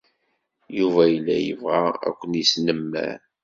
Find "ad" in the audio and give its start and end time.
2.07-2.13